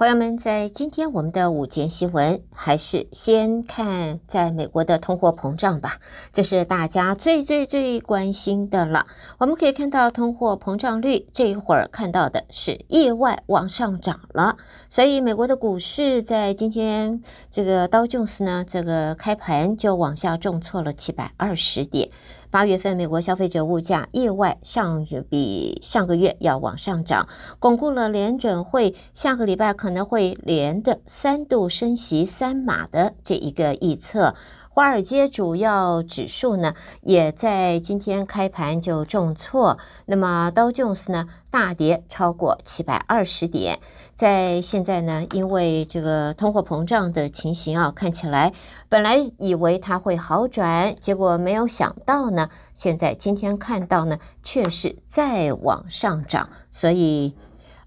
[0.00, 5.98] 朋友们，在今天我们的午间新闻，还是先看在美国的通货膨胀吧，
[6.32, 9.06] 这是大家最最最关心的了。
[9.36, 14.56] 我们可以看到通货膨胀率这一会儿看到的是意外往上涨了，
[14.88, 17.20] 所以美国的股市在今天
[17.50, 22.08] 这个道琼斯呢，这个开盘就往下重挫了七百二十点。
[22.50, 27.28] 八月份美国消费者物价意外上比上个月要往上涨，
[27.60, 34.34] 巩固了联准会下个礼拜可能会连的三度升息三码的这一个预测。
[34.72, 39.76] 华尔街主要指数呢，也在今天开盘就重挫。
[40.06, 43.80] 那么道琼斯呢，大跌超过七百二十点。
[44.14, 48.52] 在现在呢，因为这个通货膨胀的情形啊，看起来
[48.88, 56.48] 本来以为它会好转，结果没有想到呢，现在今天看到呢，却是再往上涨。
[56.70, 57.34] 所以，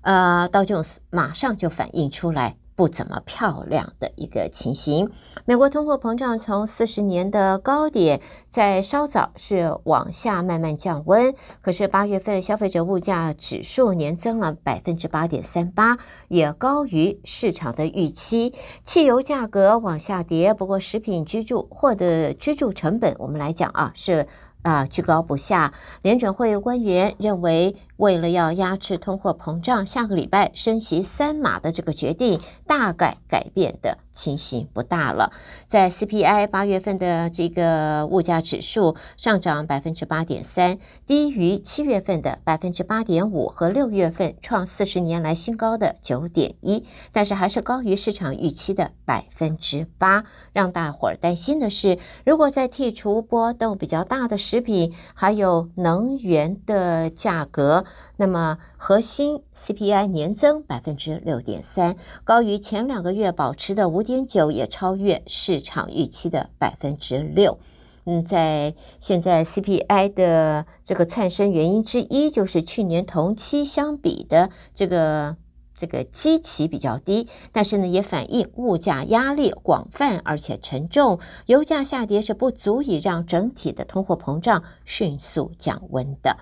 [0.02, 2.58] 呃，道琼斯马上就反映出来。
[2.76, 5.10] 不怎么漂亮的一个情形。
[5.46, 11.34] 美国通货膨胀从四十年的高点，在稍早是往下慢慢降温。
[11.62, 18.54] 可是八月份消费者物价指数年增了百分之八点三八，也高于市场的预期。
[18.84, 24.28] 汽油价格往下跌，不过食品、居住或者居住成本，我们来讲啊是。
[24.64, 25.74] 啊，居高不下。
[26.04, 32.38] 联准会官员认为，为了要压制通货膨胀，下个礼拜升息三码的这个决定，
[32.68, 35.32] 大概改变的情形不大了。
[35.68, 50.26] 在 CPI 八月份的这个物价指数上涨百分之八点三，低于七月份的百分之八点五和六月份创四十年来新高的九点一，但是还是高于市场预期的百分之八。
[50.52, 57.86] 让大伙儿担心的是，如果再剔除波动比较大的，食品还有能源的价格，
[58.18, 67.58] 那么核心 CPI 年增百分之六点三，高于前两个月保持的五点九，也超越市场预期的百分之六。
[68.06, 75.38] 嗯，在现在 CPI 的这个窜升原因之一，就是去年同期相比的这个。
[75.76, 81.20] 这个基期比较低，但是呢，也反映物价压力广泛而且沉重。
[81.48, 86.38] 油价下跌是不足以让整体的通货膨胀迅速降温的。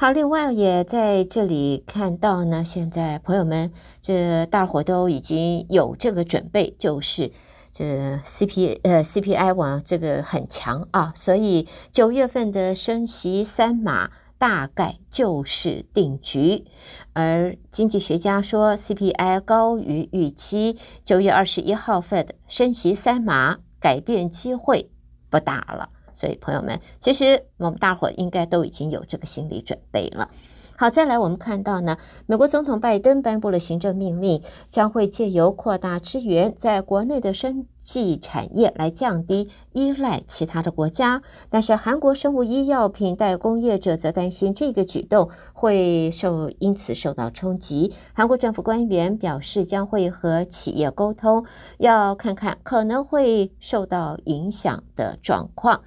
[0.00, 7.30] 好，另外也在这里看到呢，现在朋友们这大伙都已经有这个准备，就是
[7.70, 14.10] 这 CP 呃 CPI 往这个很强啊，所以九月份的升息三码。
[14.38, 16.64] 大概就是定局，
[17.12, 24.90] 而经济学家说 CPI 高于预期，九月二十一号 Fed 升息三码，改变机会
[25.28, 25.90] 不大了。
[26.20, 30.28] 所以朋友们，其实我们大伙应该都已经有这个心理准备了。
[30.76, 41.22] 好，再来我们看到呢，美国总统拜登颁布了行政命令，将会借由扩大支援在国内的生技产业来降低依赖其他的国家。
[41.50, 47.92] 但是韩国生物医药品代工业者则担心这个举动会受因此受到冲击。
[48.14, 51.44] 韩国政府官员表示，将会和企业沟通，
[51.76, 55.82] 要看看可能会受到影响的状况。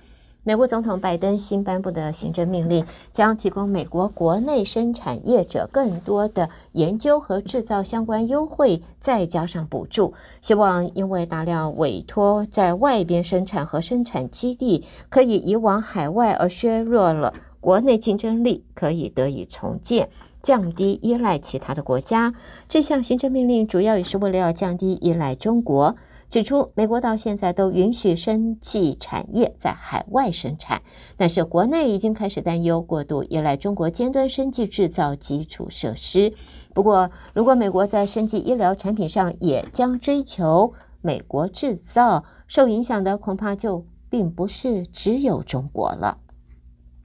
[0.46, 20.10] 美国总统拜登新颁布的行政命令将提供美国国内生产业者更多的研究和制造相关优惠，再加上补助，希望因为大量委托在外边生产和生产基地可以移往海外而削弱了国内竞争力，可以得以重建，
[20.42, 22.34] 降低依赖其他的国家。
[22.68, 25.96] 这项行政命令主要也是为了要降低依赖中国。
[26.34, 30.82] 指出，美国到现在都允许生技产业在海外生产，
[31.16, 36.34] 但是国内已经开始担忧过度依赖中国尖端生技制造基础设施。
[36.74, 46.18] 不过，如果美国在生技医疗产品上也将追求美国制造，受影响的恐怕就并不是只有中国了。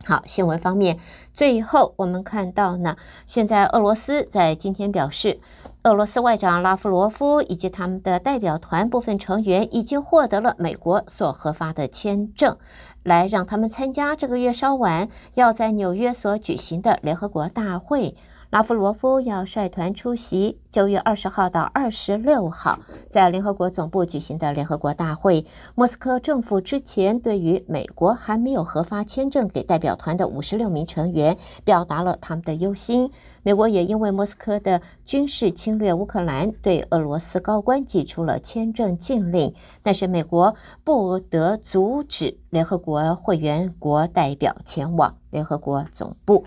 [0.08, 0.98] 好，新闻方面，
[1.34, 2.96] 最后我们看到呢，
[3.26, 5.38] 现在俄罗斯在今天表示。
[5.84, 12.56] 俄罗斯外长拉夫罗夫以及他们的代表团部分成员已经获得了美国所核发的签证，
[13.02, 18.16] 来让他们参加这个月稍晚要在纽约所举行的联合国大会。
[18.50, 22.78] 拉夫罗夫要率团出席九月二十号到二十六号
[23.10, 25.44] 在联合国总部举行的联合国大会。
[25.74, 33.10] 莫斯科政府之前对于美国还没有核发签证给代表团的五十六名成员表达了他们的忧心。
[33.42, 39.52] 美国也因为莫斯科的军事侵略乌克兰，对俄罗斯高官寄出了签证禁令，
[39.82, 46.44] 但是美国不得阻止联合国会员国代表前往联合国总部。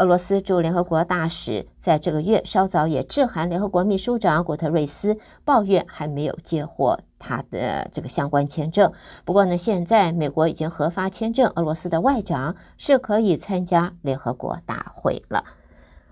[0.00, 8.90] 俄罗斯驻联合国大使在这个月稍早也致函联合国秘书长古特瑞斯，抱怨还没有接获他的这个相关签证。
[9.26, 15.44] 不过呢，现在美国已经核发签证，俄罗斯的外长是可以参加联合国大会了。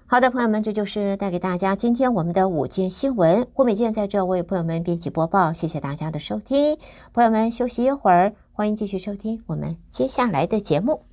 [0.07, 3.47] 好的，朋友们，这就是带给大家今天我们的午间新闻。
[3.55, 6.77] 胡美健在这为朋友们编辑播报，谢谢大家的收听。
[7.15, 11.05] 朋友们休息一会儿，欢迎继续收听我们接下来的节目。